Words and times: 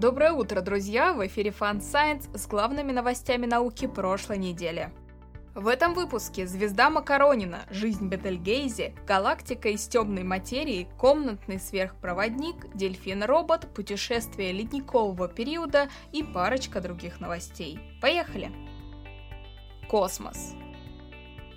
Доброе 0.00 0.32
утро, 0.32 0.62
друзья! 0.62 1.12
В 1.12 1.26
эфире 1.26 1.50
Fun 1.50 1.80
Science 1.80 2.34
с 2.34 2.46
главными 2.46 2.90
новостями 2.90 3.44
науки 3.44 3.86
прошлой 3.86 4.38
недели. 4.38 4.88
В 5.54 5.68
этом 5.68 5.92
выпуске 5.92 6.46
звезда 6.46 6.88
Макаронина, 6.88 7.66
жизнь 7.68 8.08
Бетельгейзе, 8.08 8.94
галактика 9.06 9.68
из 9.68 9.86
темной 9.86 10.22
материи, 10.22 10.88
комнатный 10.98 11.60
сверхпроводник, 11.60 12.74
дельфин-робот, 12.74 13.74
путешествие 13.74 14.52
ледникового 14.52 15.28
периода 15.28 15.90
и 16.12 16.22
парочка 16.22 16.80
других 16.80 17.20
новостей. 17.20 17.78
Поехали! 18.00 18.50
Космос. 19.90 20.54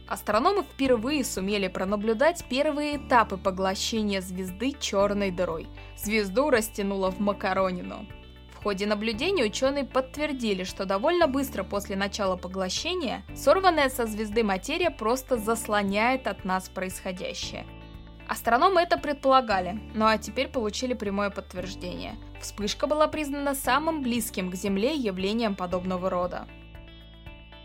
Астрономы 0.05 0.63
впервые 0.63 1.23
сумели 1.23 1.69
пронаблюдать 1.69 2.43
первые 2.49 2.97
этапы 2.97 3.37
поглощения 3.37 4.19
звезды 4.19 4.73
черной 4.77 5.31
дырой. 5.31 5.69
Звезду 5.95 6.49
растянуло 6.49 7.09
в 7.09 7.21
Макаронину. 7.21 8.05
Ходе 8.63 8.85
наблюдений 8.85 9.43
ученые 9.43 9.83
подтвердили, 9.83 10.63
что 10.63 10.85
довольно 10.85 11.27
быстро 11.27 11.65
после 11.65 11.97
начала 11.97 12.37
поглощения 12.37 13.23
сорванная 13.35 13.89
со 13.89 14.05
звезды 14.05 14.41
материя 14.41 14.89
просто 14.89 15.35
заслоняет 15.35 16.27
от 16.27 16.45
нас 16.45 16.69
происходящее. 16.69 17.65
Астрономы 18.25 18.79
это 18.79 18.97
предполагали, 18.97 19.81
ну 19.93 20.05
а 20.05 20.17
теперь 20.17 20.47
получили 20.47 20.93
прямое 20.93 21.29
подтверждение. 21.29 22.15
Вспышка 22.39 22.87
была 22.87 23.07
признана 23.07 23.53
самым 23.53 24.01
близким 24.01 24.49
к 24.49 24.55
Земле 24.55 24.95
явлением 24.95 25.55
подобного 25.55 26.09
рода. 26.09 26.47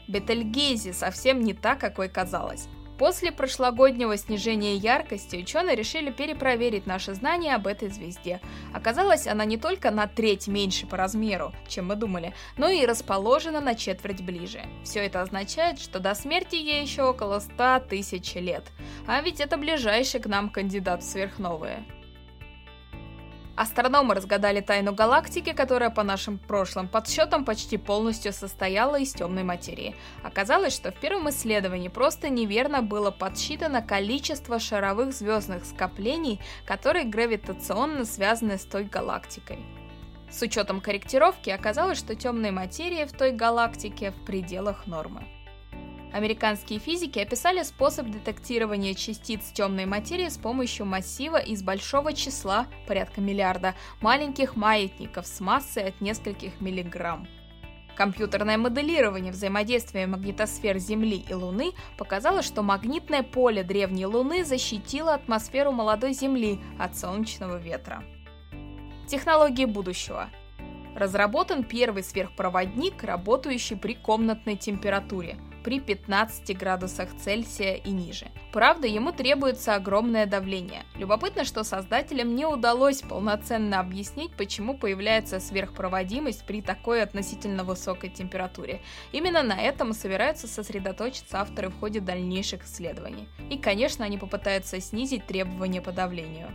Бетельгейзе 0.08 0.92
совсем 0.92 1.44
не 1.44 1.54
та, 1.54 1.76
какой 1.76 2.08
казалось. 2.08 2.66
После 2.98 3.30
прошлогоднего 3.30 4.16
снижения 4.16 4.74
яркости 4.74 5.36
ученые 5.36 5.76
решили 5.76 6.10
перепроверить 6.10 6.86
наши 6.86 7.14
знания 7.14 7.54
об 7.54 7.68
этой 7.68 7.88
звезде. 7.90 8.40
Оказалось, 8.74 9.28
она 9.28 9.44
не 9.44 9.56
только 9.56 9.92
на 9.92 10.08
треть 10.08 10.48
меньше 10.48 10.84
по 10.86 10.96
размеру, 10.96 11.52
чем 11.68 11.86
мы 11.86 11.94
думали, 11.94 12.34
но 12.56 12.68
и 12.68 12.84
расположена 12.84 13.60
на 13.60 13.76
четверть 13.76 14.22
ближе. 14.22 14.62
Все 14.82 15.00
это 15.06 15.22
означает, 15.22 15.78
что 15.78 16.00
до 16.00 16.14
смерти 16.14 16.56
ей 16.56 16.82
еще 16.82 17.04
около 17.04 17.38
100 17.38 17.84
тысяч 17.88 18.34
лет. 18.34 18.64
А 19.06 19.20
ведь 19.22 19.40
это 19.40 19.56
ближайший 19.56 20.20
к 20.20 20.26
нам 20.26 20.50
кандидат 20.50 21.02
в 21.02 21.06
сверхновые. 21.06 21.84
Астрономы 23.58 24.14
разгадали 24.14 24.60
тайну 24.60 24.94
галактики, 24.94 25.52
которая 25.52 25.90
по 25.90 26.04
нашим 26.04 26.38
прошлым 26.38 26.86
подсчетам 26.86 27.44
почти 27.44 27.76
полностью 27.76 28.32
состояла 28.32 29.00
из 29.00 29.12
темной 29.12 29.42
материи. 29.42 29.96
Оказалось, 30.22 30.72
что 30.72 30.92
в 30.92 30.94
первом 30.94 31.28
исследовании 31.30 31.88
просто 31.88 32.28
неверно 32.28 32.82
было 32.82 33.10
подсчитано 33.10 33.82
количество 33.82 34.60
шаровых 34.60 35.12
звездных 35.12 35.64
скоплений, 35.64 36.40
которые 36.66 37.04
гравитационно 37.04 38.04
связаны 38.04 38.58
с 38.58 38.64
той 38.64 38.84
галактикой. 38.84 39.58
С 40.30 40.40
учетом 40.40 40.80
корректировки 40.80 41.50
оказалось, 41.50 41.98
что 41.98 42.14
темной 42.14 42.52
материи 42.52 43.06
в 43.06 43.12
той 43.12 43.32
галактике 43.32 44.12
в 44.12 44.24
пределах 44.24 44.86
нормы. 44.86 45.26
Американские 46.12 46.78
физики 46.78 47.18
описали 47.18 47.62
способ 47.62 48.10
детектирования 48.10 48.94
частиц 48.94 49.52
темной 49.52 49.84
материи 49.84 50.28
с 50.28 50.38
помощью 50.38 50.86
массива 50.86 51.36
из 51.36 51.62
большого 51.62 52.14
числа, 52.14 52.66
порядка 52.86 53.20
миллиарда, 53.20 53.74
маленьких 54.00 54.56
маятников 54.56 55.26
с 55.26 55.40
массой 55.40 55.88
от 55.88 56.00
нескольких 56.00 56.60
миллиграмм. 56.60 57.28
Компьютерное 57.94 58.56
моделирование 58.56 59.32
взаимодействия 59.32 60.06
магнитосфер 60.06 60.78
Земли 60.78 61.26
и 61.28 61.34
Луны 61.34 61.72
показало, 61.98 62.42
что 62.42 62.62
магнитное 62.62 63.22
поле 63.22 63.62
древней 63.62 64.06
Луны 64.06 64.44
защитило 64.44 65.14
атмосферу 65.14 65.72
молодой 65.72 66.12
Земли 66.14 66.58
от 66.78 66.96
солнечного 66.96 67.58
ветра. 67.58 68.02
Технологии 69.08 69.66
будущего. 69.66 70.30
Разработан 70.94 71.64
первый 71.64 72.02
сверхпроводник, 72.02 73.02
работающий 73.02 73.76
при 73.76 73.94
комнатной 73.94 74.56
температуре– 74.56 75.36
при 75.68 75.80
15 75.80 76.56
градусах 76.56 77.10
Цельсия 77.22 77.74
и 77.74 77.90
ниже. 77.90 78.28
Правда, 78.54 78.86
ему 78.86 79.12
требуется 79.12 79.74
огромное 79.74 80.24
давление. 80.24 80.84
Любопытно, 80.96 81.44
что 81.44 81.62
создателям 81.62 82.34
не 82.34 82.46
удалось 82.46 83.02
полноценно 83.02 83.78
объяснить, 83.78 84.34
почему 84.34 84.78
появляется 84.78 85.40
сверхпроводимость 85.40 86.46
при 86.46 86.62
такой 86.62 87.02
относительно 87.02 87.64
высокой 87.64 88.08
температуре. 88.08 88.80
Именно 89.12 89.42
на 89.42 89.60
этом 89.60 89.92
собираются 89.92 90.48
сосредоточиться 90.48 91.42
авторы 91.42 91.68
в 91.68 91.78
ходе 91.78 92.00
дальнейших 92.00 92.64
исследований. 92.64 93.28
И, 93.50 93.58
конечно, 93.58 94.06
они 94.06 94.16
попытаются 94.16 94.80
снизить 94.80 95.26
требования 95.26 95.82
по 95.82 95.92
давлению. 95.92 96.54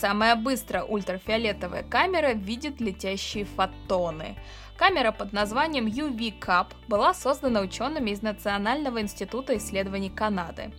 Самая 0.00 0.34
быстрая 0.34 0.82
ультрафиолетовая 0.82 1.84
камера 1.84 2.32
видит 2.32 2.80
летящие 2.80 3.44
фотоны. 3.44 4.36
Камера 4.76 5.12
под 5.12 5.32
названием 5.32 5.86
UV-CAP 5.86 6.72
была 6.88 7.14
создана 7.14 7.60
учеными 7.60 8.10
из 8.10 8.20
Национального 8.20 9.00
института 9.00 9.56
исследований 9.56 10.10
Канады. 10.10 10.72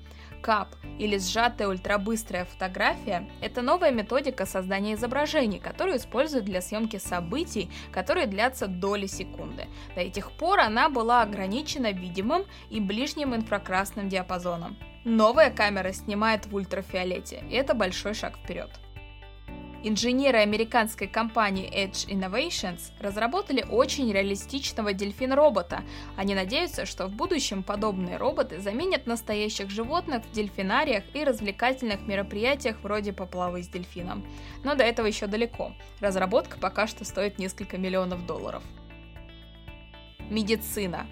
CAP 0.44 0.68
или 1.00 1.18
сжатая 1.18 1.70
ультрабыстрая 1.70 2.44
фотография– 2.44 3.30
это 3.42 3.62
новая 3.62 3.92
методика 3.92 4.46
создания 4.46 4.96
изображений, 4.96 5.60
которую 5.60 5.96
используют 5.96 6.44
для 6.44 6.62
съемки 6.62 6.98
событий, 6.98 7.72
которые 7.94 8.28
длятся 8.28 8.68
доли 8.68 9.08
секунды. 9.08 9.68
До 9.96 10.02
этих 10.02 10.34
пор 10.34 10.60
она 10.60 10.90
была 10.90 11.22
ограничена 11.22 11.94
видимым 11.94 12.44
и 12.70 12.82
ближним 12.82 13.34
инфракрасным 13.34 14.10
диапазоном. 14.10 14.78
Новая 15.06 15.52
камера 15.52 15.94
снимает 15.94 16.48
в 16.48 16.56
ультрафиолете, 16.56 17.46
и 17.50 17.56
это 17.56 17.74
большой 17.74 18.14
шаг 18.14 18.38
вперед. 18.38 18.70
Инженеры 19.88 20.40
американской 20.40 21.06
компании 21.06 21.72
Edge 21.72 22.10
Innovations 22.10 22.92
разработали 23.00 23.64
очень 23.70 24.12
реалистичного 24.12 24.94
дельфин-робота. 24.94 25.84
Они 26.18 26.34
надеются, 26.34 26.88
что 26.88 27.06
в 27.06 27.12
будущем 27.12 27.62
подобные 27.62 28.18
роботы 28.18 28.60
заменят 28.60 29.06
настоящих 29.06 29.70
животных 29.70 30.26
в 30.26 30.32
дельфинариях 30.32 31.04
и 31.14 31.24
развлекательных 31.24 32.02
мероприятиях 32.08 32.78
вроде 32.82 33.14
поплавы 33.14 33.62
с 33.62 33.68
дельфином. 33.68 34.26
Но 34.64 34.74
до 34.74 34.84
этого 34.84 35.06
еще 35.06 35.28
далеко. 35.28 35.72
Разработка 36.00 36.58
пока 36.58 36.88
что 36.88 37.06
стоит 37.06 37.38
несколько 37.38 37.78
миллионов 37.78 38.26
долларов. 38.26 38.64
Медицина. 40.32 41.06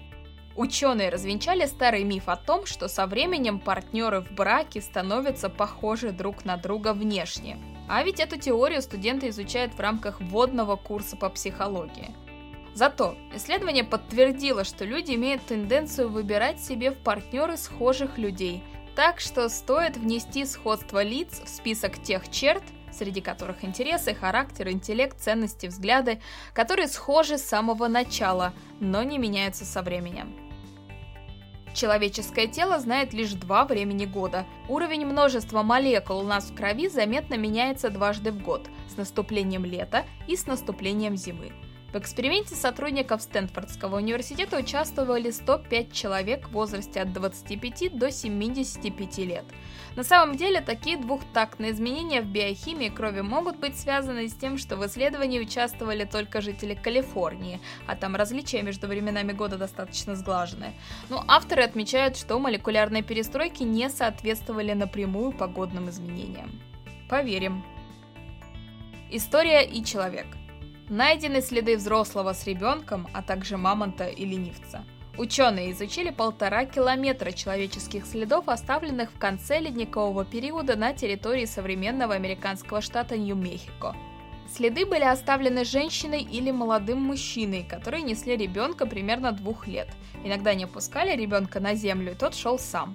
Ученые 0.56 1.10
развенчали 1.10 1.66
старый 1.66 2.02
миф 2.02 2.28
о 2.28 2.34
том, 2.34 2.66
что 2.66 2.88
со 2.88 3.06
временем 3.06 3.60
партнеры 3.60 4.20
в 4.20 4.32
браке 4.32 4.80
становятся 4.80 5.48
похожи 5.48 6.10
друг 6.10 6.44
на 6.44 6.56
друга 6.56 6.92
внешне. 6.92 7.56
А 7.88 8.02
ведь 8.02 8.20
эту 8.20 8.38
теорию 8.38 8.82
студенты 8.82 9.28
изучают 9.28 9.74
в 9.74 9.80
рамках 9.80 10.20
вводного 10.20 10.76
курса 10.76 11.16
по 11.16 11.28
психологии. 11.28 12.14
Зато 12.74 13.16
исследование 13.34 13.84
подтвердило, 13.84 14.64
что 14.64 14.84
люди 14.84 15.12
имеют 15.12 15.44
тенденцию 15.46 16.08
выбирать 16.08 16.60
себе 16.60 16.90
в 16.90 16.98
партнеры 16.98 17.56
схожих 17.56 18.18
людей, 18.18 18.64
так 18.96 19.20
что 19.20 19.48
стоит 19.48 19.96
внести 19.96 20.44
сходство 20.44 21.02
лиц 21.02 21.40
в 21.44 21.48
список 21.48 22.02
тех 22.02 22.28
черт, 22.30 22.62
среди 22.92 23.20
которых 23.20 23.64
интересы, 23.64 24.14
характер, 24.14 24.70
интеллект, 24.70 25.20
ценности, 25.20 25.66
взгляды, 25.66 26.20
которые 26.52 26.88
схожи 26.88 27.38
с 27.38 27.44
самого 27.44 27.88
начала, 27.88 28.52
но 28.80 29.02
не 29.02 29.18
меняются 29.18 29.64
со 29.64 29.82
временем. 29.82 30.43
Человеческое 31.74 32.46
тело 32.46 32.78
знает 32.78 33.12
лишь 33.12 33.32
два 33.32 33.64
времени 33.64 34.06
года. 34.06 34.46
Уровень 34.68 35.04
множества 35.04 35.62
молекул 35.62 36.20
у 36.20 36.22
нас 36.22 36.44
в 36.44 36.54
крови 36.54 36.88
заметно 36.88 37.34
меняется 37.34 37.90
дважды 37.90 38.30
в 38.30 38.40
год, 38.40 38.68
с 38.88 38.96
наступлением 38.96 39.64
лета 39.64 40.04
и 40.28 40.36
с 40.36 40.46
наступлением 40.46 41.16
зимы. 41.16 41.52
В 41.94 41.96
эксперименте 41.96 42.56
сотрудников 42.56 43.22
Стэнфордского 43.22 43.98
университета 43.98 44.56
участвовали 44.58 45.30
105 45.30 45.92
человек 45.92 46.48
в 46.48 46.50
возрасте 46.50 47.00
от 47.00 47.12
25 47.12 47.96
до 47.96 48.10
75 48.10 49.18
лет. 49.18 49.44
На 49.94 50.02
самом 50.02 50.36
деле, 50.36 50.60
такие 50.60 50.96
двухтактные 50.96 51.70
изменения 51.70 52.20
в 52.20 52.26
биохимии 52.26 52.88
крови 52.88 53.20
могут 53.20 53.58
быть 53.58 53.78
связаны 53.78 54.26
с 54.26 54.34
тем, 54.34 54.58
что 54.58 54.76
в 54.76 54.84
исследовании 54.84 55.38
участвовали 55.38 56.04
только 56.04 56.40
жители 56.40 56.74
Калифорнии, 56.74 57.60
а 57.86 57.94
там 57.94 58.16
различия 58.16 58.62
между 58.62 58.88
временами 58.88 59.30
года 59.30 59.56
достаточно 59.56 60.16
сглажены. 60.16 60.74
Но 61.10 61.24
авторы 61.28 61.62
отмечают, 61.62 62.16
что 62.16 62.40
молекулярные 62.40 63.04
перестройки 63.04 63.62
не 63.62 63.88
соответствовали 63.88 64.72
напрямую 64.72 65.30
погодным 65.30 65.88
изменениям. 65.90 66.60
Поверим. 67.08 67.64
История 69.12 69.64
и 69.64 69.84
человек– 69.84 70.26
Найдены 70.90 71.40
следы 71.40 71.78
взрослого 71.78 72.34
с 72.34 72.46
ребенком, 72.46 73.08
а 73.14 73.22
также 73.22 73.56
мамонта 73.56 74.06
и 74.06 74.26
ленивца. 74.26 74.84
Ученые 75.16 75.72
изучили 75.72 76.10
полтора 76.10 76.66
километра 76.66 77.30
человеческих 77.30 78.04
следов, 78.04 78.48
оставленных 78.48 79.10
в 79.10 79.18
конце 79.18 79.60
ледникового 79.60 80.26
периода 80.26 80.76
на 80.76 80.92
территории 80.92 81.46
современного 81.46 82.14
американского 82.14 82.82
штата 82.82 83.16
Нью-Мехико. 83.16 83.96
Следы 84.46 84.84
были 84.84 85.04
оставлены 85.04 85.64
женщиной 85.64 86.20
или 86.20 86.50
молодым 86.50 87.00
мужчиной, 87.00 87.64
которые 87.64 88.02
несли 88.02 88.36
ребенка 88.36 88.84
примерно 88.84 89.32
двух 89.32 89.66
лет. 89.66 89.88
Иногда 90.22 90.52
не 90.52 90.64
опускали 90.64 91.16
ребенка 91.16 91.60
на 91.60 91.74
землю, 91.74 92.12
и 92.12 92.14
тот 92.16 92.34
шел 92.34 92.58
сам. 92.58 92.94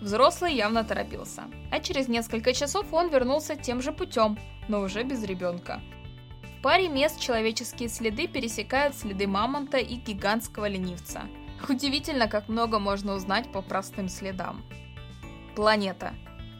Взрослый 0.00 0.54
явно 0.54 0.82
торопился. 0.82 1.44
А 1.70 1.78
через 1.78 2.08
несколько 2.08 2.54
часов 2.54 2.92
он 2.92 3.08
вернулся 3.08 3.54
тем 3.54 3.82
же 3.82 3.92
путем, 3.92 4.36
но 4.66 4.80
уже 4.80 5.04
без 5.04 5.22
ребенка 5.22 5.80
В 6.60 6.62
паре 6.62 6.90
мест 6.90 7.18
человеческие 7.18 7.88
следы 7.88 8.26
пересекают 8.26 8.94
следы 8.94 9.26
мамонта 9.26 9.78
и 9.78 9.94
гигантского 9.94 10.68
ленивца. 10.68 11.22
Удивительно, 11.70 12.28
как 12.28 12.50
много 12.50 12.78
можно 12.78 13.14
узнать 13.14 13.50
по 13.50 13.62
простым 13.62 14.10
следам. 14.10 14.62
Планета. 15.56 16.12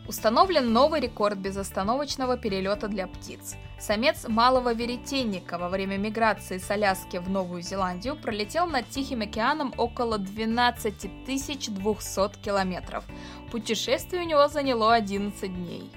Установлен 0.08 0.72
новый 0.72 1.02
рекорд 1.02 1.36
безостановочного 1.36 2.38
перелета 2.38 2.88
для 2.88 3.08
птиц. 3.08 3.56
Самец 3.78 4.26
малого 4.26 4.72
веретенника 4.72 5.58
во 5.58 5.68
время 5.68 5.98
миграции 5.98 6.56
с 6.56 6.70
Аляски 6.70 7.18
в 7.18 7.28
Новую 7.28 7.60
Зеландию 7.60 8.16
пролетел 8.16 8.66
над 8.66 8.88
Тихим 8.88 9.20
океаном 9.20 9.74
около 9.76 10.16
12 10.16 11.26
200 11.26 12.40
километров. 12.42 13.04
Путешествие 13.50 14.22
у 14.22 14.26
него 14.26 14.48
заняло 14.48 14.94
11 14.94 15.54
дней. 15.54 15.92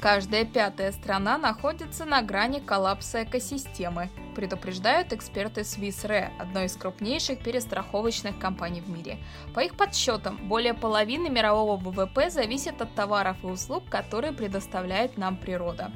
Каждая 0.00 0.44
пятая 0.44 0.92
страна 0.92 1.38
находится 1.38 2.04
на 2.04 2.20
грани 2.20 2.60
коллапса 2.60 3.24
экосистемы, 3.24 4.10
предупреждают 4.34 5.14
эксперты 5.14 5.62
Swiss 5.62 6.06
Re, 6.06 6.30
одной 6.38 6.66
из 6.66 6.76
крупнейших 6.76 7.42
перестраховочных 7.42 8.38
компаний 8.38 8.82
в 8.82 8.90
мире. 8.90 9.18
По 9.54 9.60
их 9.60 9.74
подсчетам, 9.74 10.48
более 10.48 10.74
половины 10.74 11.30
мирового 11.30 11.78
ВВП 11.78 12.28
зависит 12.28 12.82
от 12.82 12.94
товаров 12.94 13.38
и 13.42 13.46
услуг, 13.46 13.88
которые 13.88 14.34
предоставляет 14.34 15.16
нам 15.16 15.38
природа. 15.38 15.90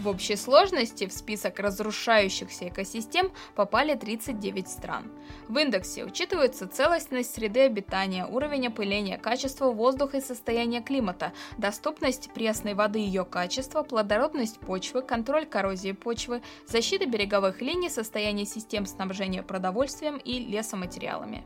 В 0.00 0.08
общей 0.08 0.36
сложности 0.36 1.06
в 1.06 1.12
список 1.12 1.58
разрушающихся 1.60 2.68
экосистем 2.68 3.30
попали 3.54 3.94
39 3.94 4.66
стран. 4.66 5.12
В 5.46 5.58
индексе 5.58 6.06
учитываются 6.06 6.66
целостность 6.66 7.34
среды 7.34 7.60
обитания, 7.60 8.24
уровень 8.24 8.68
опыления, 8.68 9.18
качество 9.18 9.70
воздуха 9.70 10.16
и 10.16 10.22
состояние 10.22 10.80
климата, 10.80 11.34
доступность 11.58 12.32
пресной 12.32 12.72
воды 12.72 13.00
и 13.00 13.02
ее 13.02 13.26
качество, 13.26 13.82
плодородность 13.82 14.58
почвы, 14.60 15.02
контроль 15.02 15.44
коррозии 15.44 15.92
почвы, 15.92 16.40
защита 16.66 17.04
береговых 17.04 17.60
линий, 17.60 17.90
состояние 17.90 18.46
систем 18.46 18.86
снабжения 18.86 19.42
продовольствием 19.42 20.16
и 20.16 20.38
лесоматериалами. 20.38 21.44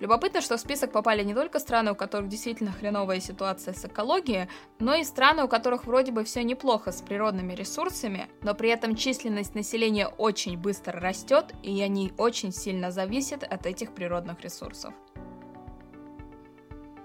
Любопытно, 0.00 0.40
что 0.40 0.56
в 0.56 0.60
список 0.60 0.92
попали 0.92 1.22
не 1.22 1.34
только 1.34 1.58
страны, 1.58 1.92
у 1.92 1.94
которых 1.94 2.28
действительно 2.28 2.72
хреновая 2.72 3.20
ситуация 3.20 3.74
с 3.74 3.84
экологией, 3.84 4.48
но 4.78 4.94
и 4.94 5.04
страны, 5.04 5.44
у 5.44 5.48
которых 5.48 5.86
вроде 5.86 6.12
бы 6.12 6.24
все 6.24 6.42
неплохо 6.42 6.92
с 6.92 7.00
природными 7.00 7.54
ресурсами, 7.54 8.28
но 8.42 8.54
при 8.54 8.70
этом 8.70 8.96
численность 8.96 9.54
населения 9.54 10.08
очень 10.08 10.58
быстро 10.58 11.00
растет, 11.00 11.54
и 11.62 11.80
они 11.80 12.12
очень 12.18 12.52
сильно 12.52 12.90
зависят 12.90 13.44
от 13.44 13.66
этих 13.66 13.92
природных 13.92 14.40
ресурсов. 14.40 14.92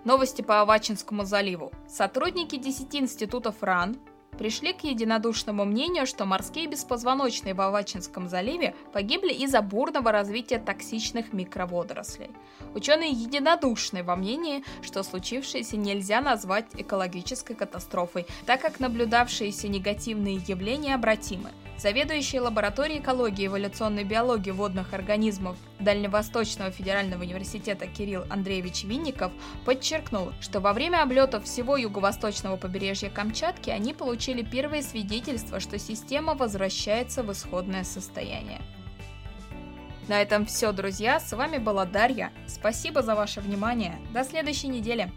Новости 0.06 0.42
по 0.42 0.62
Авачинскому 0.62 1.26
заливу. 1.26 1.72
Сотрудники 1.88 2.56
10 2.56 2.96
институтов 2.96 3.62
РАН 3.62 3.98
пришли 4.40 4.72
к 4.72 4.86
единодушному 4.86 5.66
мнению, 5.66 6.08
что 6.08 6.26
морские 6.26 6.68
беспозвоночные 6.68 7.54
в 7.54 7.60
Авачинском 7.60 8.30
заливе 8.30 8.74
погибли 8.94 9.34
из-за 9.34 9.62
бурного 9.62 10.14
развития 10.14 10.60
токсичных 10.60 11.34
микроводорослей. 11.34 12.32
Ученые 12.74 13.12
единодушны 13.12 14.02
во 14.02 14.16
мнении, 14.16 14.64
что 14.82 15.04
случившееся 15.04 15.76
нельзя 15.76 16.22
назвать 16.22 16.68
экологической 16.78 17.54
катастрофой, 17.54 18.26
так 18.46 18.62
как 18.62 18.80
наблюдавшиеся 18.80 19.68
негативные 19.68 20.36
явления 20.36 20.96
обратимы. 20.96 21.52
Заведующий 21.80 22.42
лабораторией 22.42 23.00
экологии 23.00 23.44
и 23.44 23.48
эволюционной 23.48 24.04
биологии 24.04 24.52
водных 24.52 24.94
организмов 24.94 25.56
Дальневосточного 25.80 26.72
федерального 26.72 27.22
университета 27.22 27.88
Кирилл 27.88 28.26
Андреевич 28.30 28.84
Винников 28.84 29.32
подчеркнул, 29.64 30.34
что 30.42 30.60
во 30.60 30.74
время 30.74 31.02
облетов 31.02 31.46
всего 31.46 31.78
юго-восточного 31.78 32.58
побережья 32.58 33.10
Камчатки 33.10 33.70
они 33.70 33.94
получили 33.94 34.44
первые 34.44 34.84
свидетельства, 34.84 35.62
что 35.62 35.80
система 35.80 36.34
возвращается 36.36 37.24
в 37.24 37.32
исходное 37.32 37.86
состояние. 37.86 38.60
На 40.10 40.22
этом 40.22 40.46
все, 40.46 40.74
друзья. 40.74 41.22
С 41.22 41.32
вами 41.32 41.60
была 41.60 41.86
Дарья. 41.86 42.34
Спасибо 42.46 43.02
за 43.04 43.16
ваше 43.16 43.40
внимание. 43.40 43.96
До 44.12 44.26
следующей 44.26 44.68
недели. 44.68 45.14